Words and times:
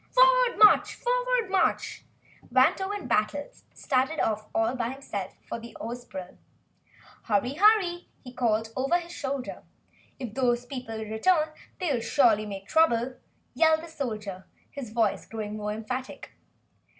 "Forward 0.09 0.57
march! 0.57 0.95
Forward 0.95 1.51
march!" 1.51 2.05
Wantowin 2.51 3.07
Battles 3.07 3.65
started 3.75 4.19
off 4.19 4.47
all 4.55 4.73
by 4.75 4.89
himself 4.89 5.35
for 5.47 5.59
the 5.59 5.77
Ozpril. 5.79 6.37
"Hurry, 7.25 7.53
hurry!" 7.53 8.07
he 8.23 8.33
called 8.33 8.69
over 8.75 8.97
his 8.97 9.11
shoulder. 9.11 9.61
"If 10.17 10.33
those 10.33 10.65
fearful 10.65 10.95
people 10.97 11.05
return 11.11 11.49
they'll 11.79 12.01
surely 12.01 12.47
make 12.47 12.67
trouble!" 12.67 13.17
yelled 13.53 13.83
the 13.83 13.87
Soldier, 13.87 14.47
his 14.71 14.89
voice 14.91 15.27
growing 15.27 15.55
more 15.55 15.71
emphatic. 15.71 16.31